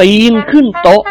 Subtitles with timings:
[0.00, 1.02] ตีนขึ้นโต๊ะ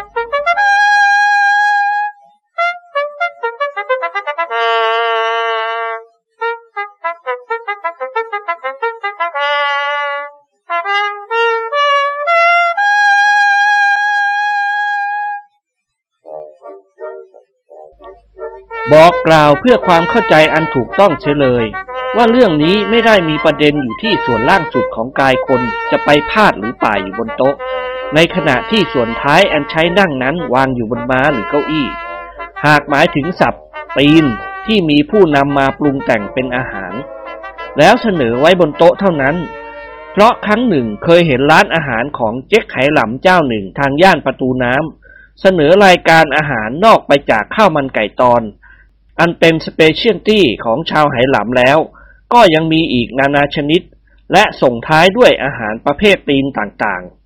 [18.94, 21.66] บอกกล่าวเพื่อความเข้าใจอันถูกต้องเฉยเลย
[22.16, 27.55] ว่าเรื่องนี้ไม่ได้มีประเด็นอยู่ที่ส่วนล่างสุดของกายคนจะไปพาดหรือป่ายอยู่บนโต๊ะ
[28.16, 31.88] ในขณะที่ส่วนท้ายอันใช้นั่งนั้นวางอยู่บนม้าหรือเก้าอี้
[32.66, 33.55] หากหมายถึงส้น
[33.98, 34.26] ตีน
[34.66, 36.94] ที่มีผู้นำมาปรุงแต่งเป็นอาหาร
[37.77, 39.35] แล้วเสนอไว้บนโต๊ะเท่านั้น
[40.12, 48.41] เพราะครั้งหนึ่งเคยเห็นร้านอาหารของเจ๊กไหหลำเจ้าหนึ่งทางย่านประตูน้ำเสนอรายการอาหารนอกไปจากข้าวมันไก่ตอน
[49.20, 51.77] อันเป็น specialty ของชาวไหหลำแล้ว
[52.34, 53.82] ก็ยังมีอีกนานาชนิด
[54.34, 57.23] และส่งท้ายด้วยอาหารประเภทตีนต่างๆ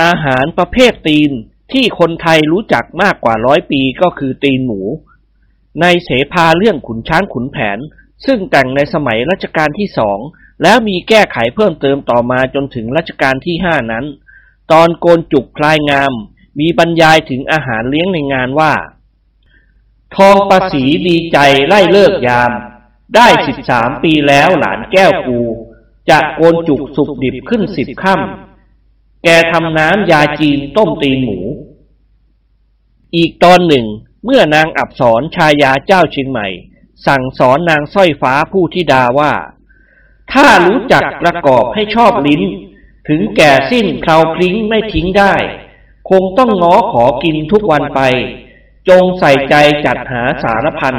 [0.00, 1.30] อาหารประเภทตีน
[1.72, 4.80] ที่คนไทยรู้จักมากกว่าร้อยปีก็คือตีนหมู
[5.80, 7.78] ในเสภาเรื่องขุนช้างขุนแผน
[8.26, 10.18] ซึ่งแต่งในสมัยรัชกาลที่สอง
[10.62, 14.04] แล้วมีแก้ไขเพิ่มเติมต่อมาจนถึงรัชกาลที่ห้านั้น
[14.72, 16.12] ตอนโกนจุกพลายงาม
[16.60, 18.72] มีบรรยายถึงอาหารเลี้ยงในงานว่า
[20.16, 21.38] ทองประสีดีใจ
[21.68, 22.52] ไล่เลิกยาม
[23.14, 25.40] ได้สิบสามปีแล้วหลานแก้วกู
[26.10, 28.55] จะโกนจุกสุกดิบขึ้นสิบค่ำ
[29.28, 31.38] แกทำน้ำยาจีนต้มตีนหมู
[33.16, 33.86] อีกตอนหนึ่ง
[34.24, 36.46] เมื่อนางอับสรชายาเจ้าเชียงใหม่
[37.06, 39.32] สั่งสอนนางสร้อยฟ้าผู้ธิดาว่า
[40.32, 42.42] ถ้ารู้จักประกอบให้ชอบลิ้น
[43.08, 45.34] ถึงแก่สิ้นคราวพลิ้งไม่ทิ้งได้
[46.10, 48.00] คงต้องง้อขอกินทุกวันไป
[48.88, 49.54] จงใส่ใจ
[49.86, 50.96] จัดหาสารพัน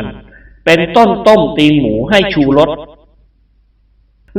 [0.65, 2.69] เป็นต้นต้มตีนหมูให้ชูรส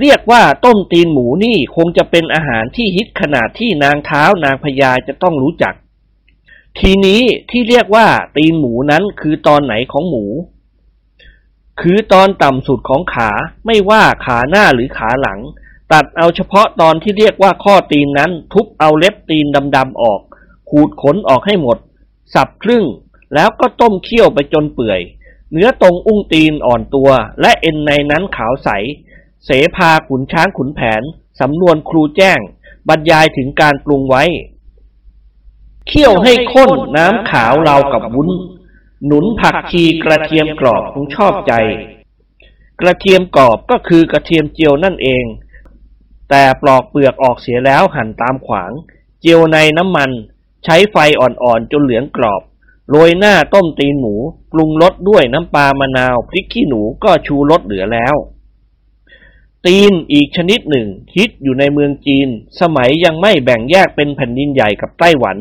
[0.00, 5.74] เรียกว่าต้มตีนหมูนี่คงจะเป็นอาหารที่ฮิตขนาดที่นางเท้านางพญาจะต้องรู้จัก
[6.78, 7.20] ทีนี้
[7.50, 10.24] ที่เรียกว่าตีนหมูนั้นคือตอนไหนของหมู
[11.80, 13.30] คือตอนต่ำสุดของขา
[13.66, 15.40] ไม่ว่าขาหน้าหรือขาหลัง
[15.92, 20.20] ตัดเอาเฉพาะตอนที่เรียกว่าข้อตีนนั้นทุบเอาเล็บตีนดำๆออก
[20.70, 21.78] ขูดขนออกให้หมด
[22.34, 22.84] สับครึ่ง
[23.34, 25.00] แล้วก็ต้มเคี่ยวไปจนเปื่อย
[25.52, 27.10] เนื้อตรงอุ้งตีนอ่อนตัว
[27.40, 28.68] และเอ็นในนั้นขาวใส
[29.44, 31.02] เสพาขุนช้างขุนแผน
[31.40, 32.40] สำนวนครูแจ้ง
[32.88, 34.24] บรรยายถึงการปรุงไว้
[35.86, 38.30] เคี่ยวให้ข้นน้ำขาวเรากับวุ้น
[39.06, 41.52] หนุนผักชีกระเทียมกรอบคงชอบใจ
[42.80, 45.24] กระเทียมกรอบก็คือกระเทียมเจียวนั่นเอง
[46.30, 48.72] แต่ปลอกเปลือกออกเสียแล้วหั่นตามขวาง
[49.20, 50.10] เจียวในน้ำมัน
[50.64, 52.42] ใช้ไฟอ่อนๆจนเหลืองกรอบ
[52.90, 54.14] โรยหน้าต้มตีนหมู
[54.52, 58.16] ปรุงรสด้วยน้ำปลามะนาว พริกขี้หนูก็ชูรสเหลือแล้ว
[59.68, 62.28] ตีนอีกชนิดหนึ่ง ฮิตอยู่ในเมืองจีน
[62.60, 65.36] สมัยยังไม่แบ่งแยกเป็นแผ่นดินใหญ่กับไต้หวัน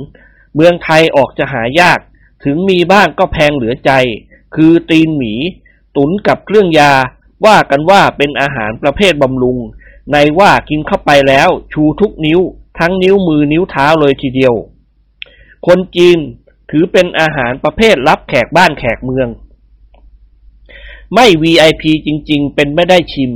[0.56, 2.00] เมืองไทยออกจะหายาก
[2.44, 3.92] ถึงมีบ้างก็แพงเหลือใจ
[4.56, 5.34] คือตีนหมี
[5.96, 6.94] ตุนกับเครื่องยา
[7.46, 9.58] ว่ากันว่าเป็นอาหารประเภทบำรุง
[10.12, 12.40] ในว่ากินเข้าไปแล้วชูทุกนิ้ว
[12.80, 14.54] ทั้งนิ้วมือนิ้วเท้าเลยทีเดียว
[15.68, 16.18] คนจีน
[16.70, 19.28] ถือเป็นอาหารประเภทรับแขกบ้านแขกเมือง
[21.14, 23.34] ไม่ VIP จริง ๆ เป็นไม่ได้ชิม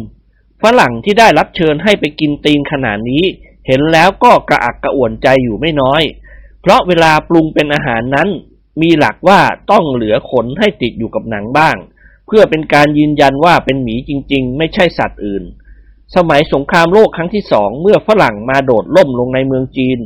[0.63, 3.23] ฝรั่งที่ได้รับเชิญให้ไปกินตีนขนาดนี้
[3.67, 6.01] เห็นแล้วก็กระอักกระอ่วนใจอยู่ไม่น้อย
[6.61, 8.29] เพราะเวลาปรุงเป็นอาหารนั้น
[8.81, 9.39] มีหลักว่า
[9.71, 11.75] ต้องเหลือขนให้ติดอยู่กับหนังบ้าง
[12.27, 15.43] เพื่อเป็นการยืนยันว่าเป็นหมีจริง ๆ ไม่ใช่สัตว์อื่น
[16.15, 19.99] สมัยสงครามโลกครั้งที่สองเมื่อฝรั่งมาโดดล่มลงในเมืองจีน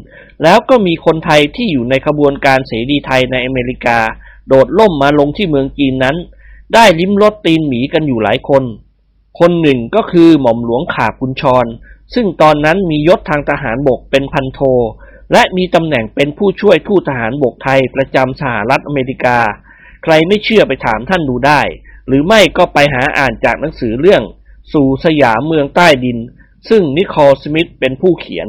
[0.44, 4.00] แล้วก็มีคนไทยที่อยู่ในขบวนการเสรีไทยในอเมริกา
[4.48, 6.16] โดดล่มมาลงที่เมืองจีนนั้น
[6.74, 8.64] ได้ลิ้มรสตีนหมีกันอยู่หลายคน
[9.40, 11.66] คนหนึ่งก็คือหม่อมหลวงขากุญชร
[12.14, 14.60] ซึ่งตอนนั้นมียศทางทหารบกเป็นพันโท
[15.34, 19.40] และมีตำแหน่งเป็นผู้ช่วยทูตทหารบกไทยประจำสหรัฐอเมริกา
[20.04, 21.62] ใครไม่เชื่อไปถามท่านดูได้
[22.08, 24.24] หรือไม่ก็ไปหาอ่านจากหนังสือเรื่อง
[24.74, 26.18] สู่สยามเมืองใต้ดิน
[26.70, 28.48] ซึ่งนิโคลสมิธเป็นผู้เขียน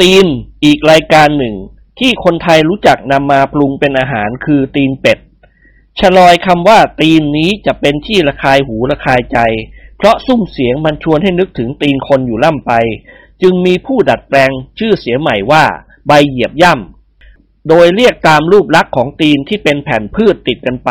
[0.00, 0.26] ตีน
[0.64, 1.54] อีกรายการหนึ่ง
[1.98, 5.18] ที่คนไทยรู้จักนำมาปรุงเป็นอาหารคือตีนเป็ด
[6.00, 9.38] ชลอยคำว่าตีนนี้จะเป็นที่ระคายหูระคายใจ
[9.96, 12.72] เพราะซุ้มเสียงมันชวนให้นึกถึงตีนคนอยู่ล่ำไป
[13.42, 15.64] จึงมีผู้ดัดแปลงชื่อเสียใหม่ว่า
[16.06, 20.90] ใบเหยียบย่ำโดยเรียกตามรูปลักษณ์ของตีนที่เป็นแผ่นพืชติดกันไป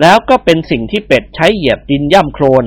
[0.00, 2.64] แล้วก็เป็นสิ่งที่เป็ดใช้เหยียบดินย่ำโคลน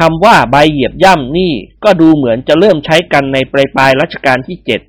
[0.00, 1.52] คำว่าใบเหยียบย่ำนี่
[1.84, 4.80] ก็ดูเหมือนจะเริ่มใช้กันในปลายปลายรัชกาลที่เจ็ด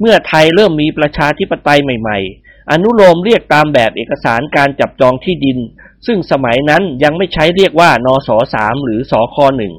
[0.00, 5.58] เมื่อไทยเริ่มมีประชาธิปไตยใหม่ ๆ อนุโลมเรียกตามแบบเอกสารการจับจองที่ดิน
[6.06, 9.74] ซึ่งสมัยนั้นยังไม่ใช้เรียกว่านสสามหรือสคหนึ่ง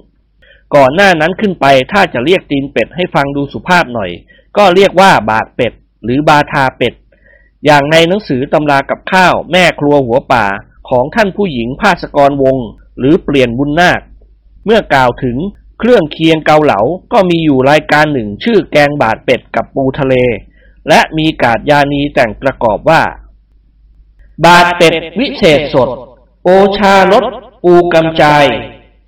[0.76, 4.12] ก่อนหน้านั้นขึ้นไปถ้าจะเรียกตีนเป็ดให้ฟังดูสุภาพหน่อย
[4.58, 5.74] ก็เรียกว่าบาดเป็ด
[6.04, 6.94] หรือบาทาเป็ด
[7.66, 10.46] อย่างในหนังสือตำรากับข้าวแม่ครัวหัวป่า
[10.90, 12.58] ของท่านผู้หญิงภาสกรวง
[13.00, 14.02] หรือเปลี่ยนบุญนาค
[14.66, 15.38] เมื่อกล่าวถึง
[15.80, 16.80] เครื่องเคียงเกาเหลา
[17.14, 20.16] ก็มีอยู่รายการหนึ่งชื่อแกงบาดเป็ดกับปูทะเล
[20.90, 23.02] และมีกาดยานีแต่งประกอบว่า
[24.46, 25.90] บาดเป็ดวิเศษสด
[26.44, 27.24] โอชารส
[27.64, 28.46] ปูกำจาย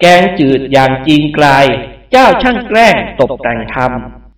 [0.01, 1.65] แกงจืดอย่างจีนกลาย
[2.11, 3.77] เจ้าช่างแกล้งตกแต่งท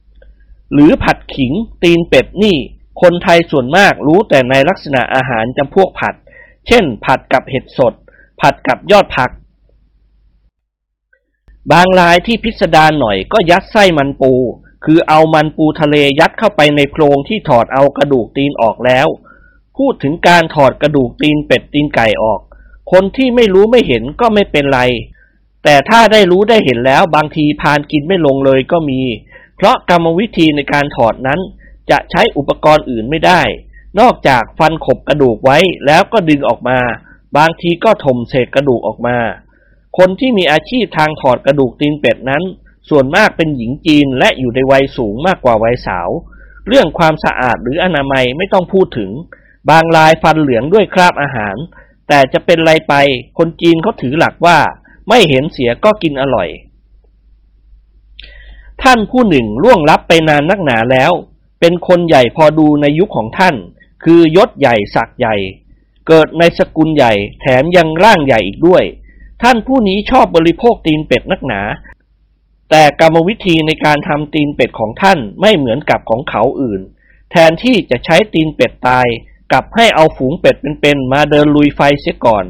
[0.05, 1.51] ำหรือผัดขิง
[1.83, 2.57] ตีนเป็ดนี่
[3.01, 6.15] คนไทยส่วนมากรู้แต่ในลักษณะอาหารจำพวกผัด
[6.67, 7.93] เช่น ผัดกับเห็ดสด
[8.41, 9.31] ผัดกับยอดผัก
[11.71, 14.33] บางรายที่พิสดารหน่อยก็ยัดไส้มันปู
[14.86, 19.07] คือเอามันปูทะเลยัดเข้าไปในโพรงที่ถอดเอากระดูกตีนออกแล้ว
[19.78, 22.42] พูดถึงการถอดกระดูกตีนเป็ดตีนไก่ออก
[22.92, 24.81] คนที่ไม่รู้ไม่เห็นก็ไม่เป็นไร
[25.63, 29.01] แต่ถ้าได้รู้ได้เห็นแล้วบางทีพานกินไม่ลงเลยก็มี
[29.56, 31.39] เพราะกรรมวิธีในการถอดนั้น
[31.89, 33.42] จะใช้อุปกรณ์อื่นไม่ได้
[34.00, 36.80] นอกจากฟันขบกระดูกไว้แล้วก็ดึงออกมา
[37.38, 39.18] บางทีก็ถมเศษกระดูกออกมา
[39.98, 42.44] คนที่มีอาชีพทางถอดกระดูกตีนเป็ดนั้น
[42.89, 46.10] ส่วนมากเป็นหญิงจีนและอยู่ในวัยสูงมากกว่าวัยสาว
[46.68, 49.12] เรื่องความสะอาดหรืออนามัยไม่ต้องพูดถึง
[49.69, 51.56] บางรายฟันเหลืองด้วยคราบอาหาร
[52.07, 52.94] แต่จะเป็นไรไป
[53.38, 54.57] คนจีนเขาถือหลักว่า
[55.10, 56.50] ไม่เห็นเสียก็กินอร่อย
[58.84, 61.12] ท่านผู้หนึ่งล่วงลับไปนานนักหนาแล้ว
[61.60, 63.56] เป็นคนใหญ่พอดูในยุคของท่าน
[64.04, 65.36] คือยศใหญ่ศักย์ใหญ่
[66.07, 68.84] เกิดในสกุลใหญ่แถมยังร่างใหญ่อีกด้วย
[69.44, 71.62] ท่านผู้นี้ชอบบริโภคตีนเป็ดนักหนา
[72.71, 76.81] แต่กรรมวิธีในการทำตีนเป็ดของท่านไม่เหมือนกับของเขาอื่น
[77.31, 79.07] แทนที่จะใช้ตีนเป็ดตาย
[79.51, 82.45] กลับให้เอาฝูงเป็ดเป็นๆมาเดินลุยไฟเสียก่อน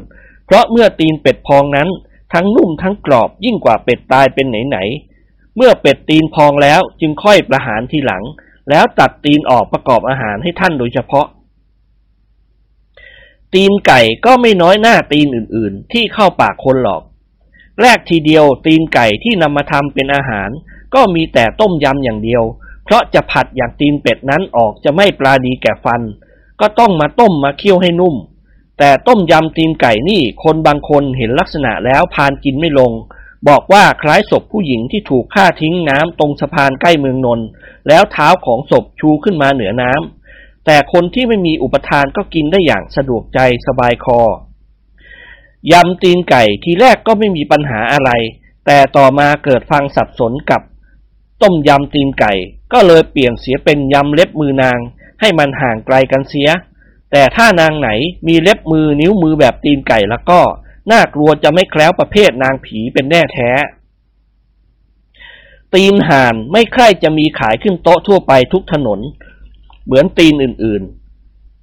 [0.46, 1.88] เพราะเมื่อตีนเป็ดพองนั้น
[2.32, 8.24] ทั้งนุ่มทั้งกรอบยิ่งกว่าเป็ดตายเป็นไหนๆเมื่อเป็ดตีนพองแล้วจึงค่อยประหารทีหลัง
[8.70, 11.26] แล้วตัดตีนออกประกอบอาหารให้ท่านโดยเฉพาะ
[13.54, 17.02] ตีนไก่ก็ไม่น้อยหน้าตีนอื่นๆ ที่เข้าปากคนหรอก
[17.80, 20.50] แรกทีเดียวตีนไก่ที่นำมาทำเป็นอาหาร
[20.94, 22.42] ก็มีแต่ต้มยำอย่างเดียว
[22.84, 26.00] เพราะจะผัดอย่างตีนเป็ดนั้นออกจะไม่ปลาดีแก่ฟัน
[26.60, 28.14] ก็ต้องมาต้มมาเคี่ยวให้นุ่ม
[28.78, 32.92] แต่ต้มยำตีนไก่นี่คนบางคนเห็นลักษณะแล้วพานกินไม่ลง
[33.48, 37.46] บอกว่าคล้ายศพผู้หญิงที่ถูกฆ่าทิ้งน้ำตรงสะพานใกล้เมืองนนท์
[37.88, 44.20] แล้วเท้าของศพชูขึ้นมาเหนือน้ำแต่คนที่ไม่มีอุปทานก็กินได้อย่างสะดวกใจสบายคอ
[45.70, 48.10] ยำตีนไก่ทีแรกก็ไม่มีปัญหาอะไร
[48.66, 50.62] แต่ต่อมาเกิดฟังสับสนกับ
[51.42, 52.32] ต้มยำตีนไก่
[52.72, 54.78] ก็เลยเปลี่ยนเสียเป็นยำเล็บมือนาง
[55.20, 56.48] ให้มันห่างไกลกันเสีย
[57.10, 57.88] แต่ถ้านางไหน
[58.28, 60.40] มีเล็บมือนิ้วมือแบบตีนไก่แล้วก็
[60.92, 63.50] น่ากลัวจะไม่แคล้วประเภทนางผีเป็นแน่แท้
[65.74, 69.00] ตีนห่านไม่ใคร่จะมีขายขึ้นโต๊ะทั่วไปทุกถนน
[69.84, 71.01] เหมือนตีนอื่นๆ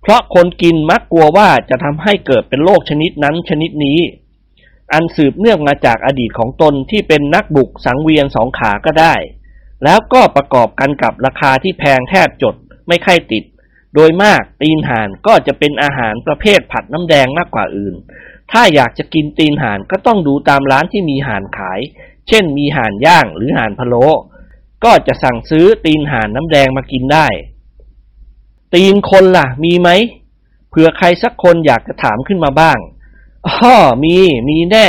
[0.02, 4.00] เพราะคนกินมักกลัวว่าจะทำให้เกิดเป็นโรคชนิดนั้นชนิดนี้
[4.94, 9.16] อันสืบเนื่องมาจากอดีตของตนที่เป็นนักบุกสังเวียนสองขาก็ได้
[9.84, 12.56] แล้วก็ประกอบกันกับราคาที่แพงแทบจด
[12.88, 13.44] ไม่ค่อยติด
[13.96, 17.96] โดยมากตีนห่านก็จะเป็นอาหารประเภทผัดน้ำแดงมากกว่าอื่น
[18.52, 21.80] ถ้าอยากจะกินตีนห่านก็ต้องดูตามร้านที่มีห่านขาย
[22.28, 24.06] เช่นมีห่านย่างหรือห่านพะโล้
[24.86, 27.28] ก็จะสั่งซื้อตีนห่านน้ำแดงมากินได้
[28.74, 29.90] ตีนคนล่ะ มีไหม
[30.70, 32.78] เผื่อใครสักคนอยากจะถามขึ้นมาบ้าง
[33.48, 34.18] อ้อมี
[34.50, 34.88] มีแน่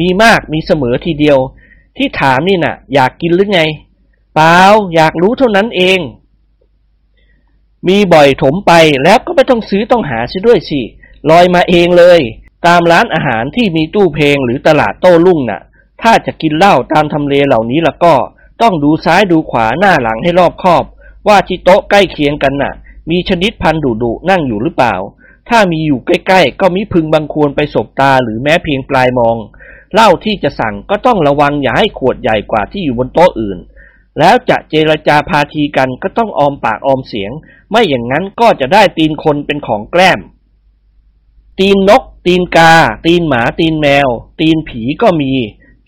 [0.00, 1.38] มีมากมีเสมอทีเดียว
[1.96, 3.62] ที่ถามนี่น่ะ อยากกินหรือไง
[4.34, 4.58] เปล่า
[4.94, 6.00] อยากรู้เท่านั้นเอง
[7.88, 8.72] มีบ่อยถมไป
[9.04, 10.80] แล้วก็ไม่ต้องซื้อต้องหาซิด้วยสิ
[11.30, 12.20] ลอยมาเองเลย
[12.66, 15.60] ตามร้านอาหารที่มีตู้เพลงหรือตลาดโต้รุ่งน่ะ
[16.02, 18.14] ถ้าจะกินเหล้าตามทำเลเหล่านี้ล้วก็
[18.62, 20.84] ต้องดูซ้ายดูขวาหน้าหลังให้รอบคอบ
[21.28, 22.72] ว่าที่โต๊ะใกล้เคียงกันน่ะ
[23.10, 24.96] มีชนิดพันธุ์ดุดุนั่งอยู่หรือเปล่า
[25.48, 29.36] ถ้ามีอยู่ใกล้ๆ ก็มิพึงบังควรไปสบตาหรือแม้เพียงปลายมอง
[29.94, 33.58] เหล้าที่จะสั่งก็ต้องระวังอย่าให้ขวดใหญ่กว่าที่อยู่บนโต๊ะอื่น
[34.18, 37.30] แล้วจะเจรจาพาทีกันก็ต้องออมปากออมเสียง
[37.70, 40.20] ไม่อย่างนั้นก็จะได้ตีนคนเป็นของแกล้ม
[41.58, 42.72] ตีนนก ตีนกา
[43.06, 44.08] ตีนหมา ตีนแมว
[44.40, 45.32] ตีนผีก็มี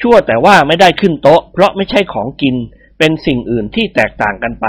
[0.01, 2.57] ชั่วแต่ว่าไม่ได้ขึ้นโต๊ะ เพราะไม่ใช่ของกิน
[2.99, 4.67] เป็นสิ่งอื่นที่แตกต่างกันไป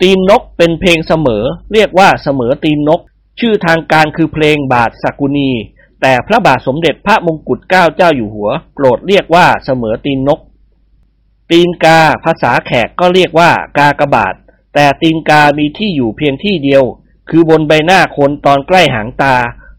[0.00, 3.00] ตีนนกเป็นเพลงเสมอ เรียกว่าเสมอตีนนก
[3.40, 5.50] ชื่อทางการคือเพลงบาทสกุณี
[6.00, 10.40] แต่พระบาทสมเด็จพระมงกุฎเกล้าเจ้าอยู่หัว โปรดเรียกว่าเสมอตีนนก
[11.50, 14.34] ตีนกาภาษาแขกก็เรียกว่ากากบาท
[14.74, 16.84] แต่ตีนกามีที่อยู่เพียงที่เดียว
[17.30, 19.36] คือบนใบหน้าคนตอนใกล้หางตา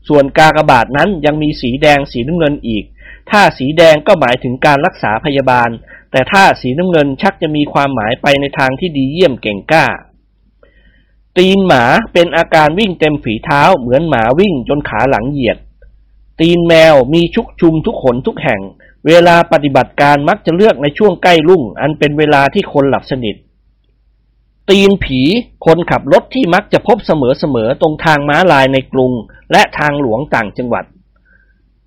[0.07, 2.83] ส่วนกากบาทนั้นยังมีสีแดงสีน้ำเงินอีก
[3.29, 5.69] ถ้าสีแดงก็หมายถึงการรักษาพยาบาล
[6.15, 9.85] แต่ถ้าสีน้ำเงินชักจะมีความหมายไปในทางที่ดีเยี่ยมเก่งกล้า
[11.37, 15.57] ตีนหมาเป็นอาการวิ่งเต็มฝีเท้าเหมือนหมาวิ่งจนขาหลังเหยียด
[16.39, 18.61] ตีนแมวมีชุกชุมทุกขนทุกแห่ง
[19.07, 23.35] เวลาปฏิบัติการมักจะเลือกในช่วงใกล้รุ่ง อันเป็นเวลาที่คนหลับสนิท
[24.69, 25.21] ตีนผี
[25.65, 29.11] คนขับรถที่มักจะพบเสมอๆตรงทางม้าลายในกรุง
[29.51, 30.85] และทางหลวงต่างจังหวัด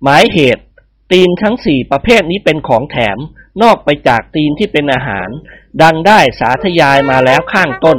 [0.03, 0.63] หมายเหตุ
[1.11, 3.17] ตีนทั้งสี่ประเภทนี้เป็นของแถม
[3.61, 5.29] นอกไปจากตีนที่เป็นอาหาร
[5.81, 7.97] ดังได้สาธยายมาแล้วข้างต้น